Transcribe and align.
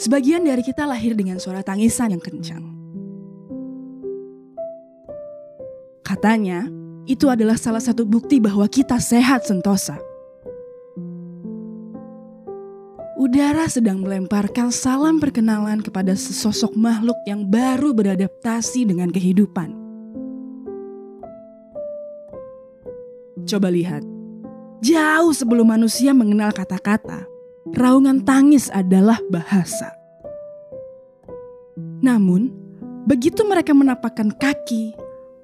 Sebagian 0.00 0.48
dari 0.48 0.64
kita 0.64 0.88
lahir 0.88 1.12
dengan 1.12 1.36
suara 1.36 1.60
tangisan 1.60 2.16
yang 2.16 2.24
kencang. 2.24 2.64
Katanya, 6.00 6.64
itu 7.04 7.28
adalah 7.28 7.60
salah 7.60 7.84
satu 7.84 8.08
bukti 8.08 8.40
bahwa 8.40 8.64
kita 8.64 8.96
sehat 8.96 9.44
sentosa. 9.44 10.00
Udara 13.20 13.68
sedang 13.68 14.00
melemparkan 14.00 14.72
salam 14.72 15.20
perkenalan 15.20 15.84
kepada 15.84 16.16
sesosok 16.16 16.72
makhluk 16.72 17.20
yang 17.28 17.44
baru 17.44 17.92
beradaptasi 17.92 18.88
dengan 18.88 19.12
kehidupan. 19.12 19.76
Coba 23.44 23.68
lihat, 23.68 24.00
jauh 24.80 25.36
sebelum 25.36 25.68
manusia 25.68 26.16
mengenal 26.16 26.56
kata-kata, 26.56 27.28
raungan 27.76 28.24
tangis 28.24 28.72
adalah 28.72 29.20
bahasa. 29.28 29.99
Namun, 32.00 32.48
begitu 33.04 33.44
mereka 33.44 33.76
menapakkan 33.76 34.32
kaki, 34.32 34.96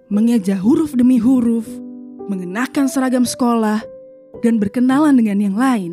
mengeja 0.08 0.56
huruf 0.56 0.96
demi 0.96 1.20
huruf, 1.20 1.68
mengenakan 2.26 2.88
seragam 2.88 3.28
sekolah, 3.28 3.84
dan 4.40 4.56
berkenalan 4.56 5.16
dengan 5.16 5.38
yang 5.40 5.56
lain, 5.56 5.92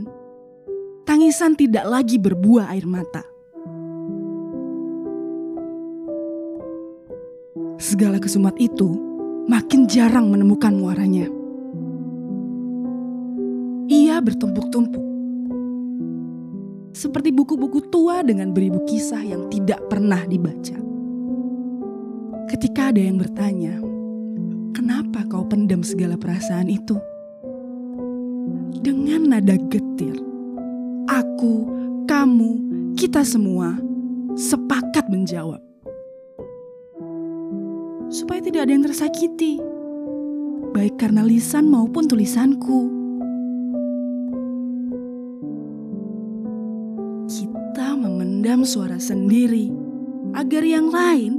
tangisan 1.03 1.55
tidak 1.59 1.83
lagi 1.83 2.15
berbuah 2.15 2.71
air 2.71 2.87
mata. 2.87 3.23
Segala 7.83 8.15
kesumat 8.15 8.55
itu 8.63 8.95
makin 9.51 9.91
jarang 9.91 10.31
menemukan 10.31 10.71
muaranya. 10.71 11.27
Ia 13.91 14.23
bertumpuk-tumpuk. 14.23 15.12
Seperti 16.93 17.33
buku-buku 17.33 17.89
tua 17.89 18.21
dengan 18.21 18.53
beribu 18.53 18.85
kisah 18.85 19.25
yang 19.25 19.49
tidak 19.49 19.81
pernah 19.89 20.21
dibaca. 20.29 20.77
Ketika 22.53 22.93
ada 22.93 23.01
yang 23.01 23.17
bertanya, 23.17 23.81
"Kenapa 24.77 25.25
kau 25.25 25.41
pendam 25.41 25.81
segala 25.81 26.13
perasaan 26.21 26.69
itu?" 26.69 26.93
Dengan 28.77 29.33
nada 29.33 29.57
getir, 29.73 30.21
aku, 31.09 31.65
kamu, 32.05 32.61
kita 32.93 33.25
semua 33.25 33.73
sepakat 34.37 35.09
menjawab. 35.09 35.65
Supaya 38.13 38.37
tidak 38.45 38.69
ada 38.69 38.71
yang 38.77 38.85
tersakiti, 38.85 39.57
baik 40.77 41.01
karena 41.01 41.25
lisan 41.25 41.73
maupun 41.73 42.05
tulisanku. 42.05 43.02
Kita 47.73 47.97
memendam 47.97 48.61
suara 48.69 49.01
sendiri 49.01 49.73
agar 50.37 50.61
yang 50.61 50.93
lain 50.93 51.33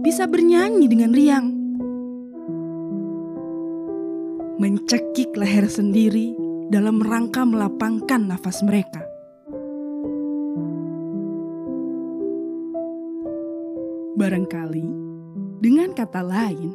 bisa 0.00 0.24
bernyanyi 0.24 0.88
dengan 0.88 1.12
riang. 1.12 1.46
Mencekik 4.56 5.36
leher 5.36 5.68
sendiri 5.68 6.32
dalam 6.72 7.04
rangka 7.04 7.44
melapangkan 7.44 8.16
nafas 8.16 8.64
mereka. 8.64 9.04
Barangkali, 14.16 14.88
dengan 15.60 15.92
kata 15.92 16.24
lain, 16.24 16.72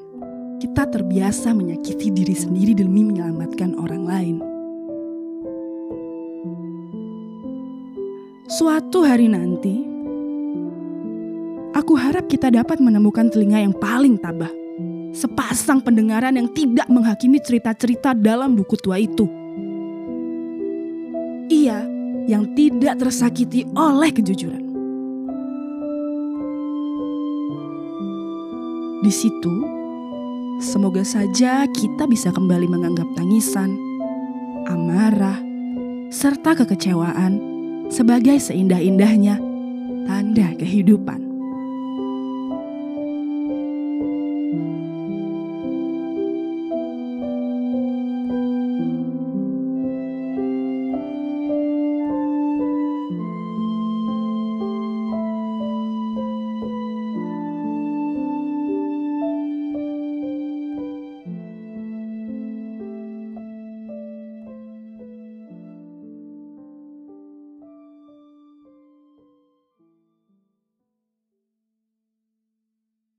kita 0.61 0.85
terbiasa 0.85 1.57
menyakiti 1.57 2.13
diri 2.13 2.37
sendiri 2.37 2.77
demi 2.77 3.09
menyelamatkan 3.09 3.73
orang 3.73 4.05
lain. 4.05 4.58
Suatu 8.49 9.05
hari 9.05 9.29
nanti, 9.29 9.85
aku 11.77 11.93
harap 11.93 12.25
kita 12.25 12.49
dapat 12.49 12.81
menemukan 12.81 13.29
telinga 13.29 13.61
yang 13.61 13.77
paling 13.77 14.17
tabah. 14.17 14.49
Sepasang 15.13 15.85
pendengaran 15.85 16.33
yang 16.33 16.49
tidak 16.57 16.89
menghakimi 16.89 17.37
cerita-cerita 17.45 18.17
dalam 18.17 18.57
buku 18.57 18.73
tua 18.81 18.97
itu 18.97 19.29
ia 21.49 21.81
yang 22.29 22.53
tidak 22.53 23.01
tersakiti 23.01 23.65
oleh 23.73 24.13
kejujuran. 24.13 24.63
Di 29.01 29.13
situ, 29.13 29.55
semoga 30.61 31.01
saja 31.01 31.65
kita 31.69 32.05
bisa 32.05 32.29
kembali 32.29 32.65
menganggap 32.69 33.09
tangisan, 33.17 33.73
amarah, 34.69 35.41
serta 36.13 36.53
kekecewaan 36.53 37.48
sebagai 37.89 38.37
seindah-indahnya 38.37 39.41
tanda 40.05 40.53
kehidupan. 40.57 41.28